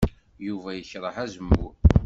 [0.47, 1.73] Yuba yekṛeh azemmur.